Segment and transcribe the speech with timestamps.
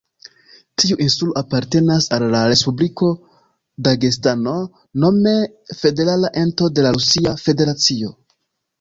[0.83, 3.11] Tiu insulo apartenas al la Respubliko
[3.89, 4.57] Dagestano,
[5.07, 5.37] nome
[5.85, 8.17] federala ento de la Rusia Federacio.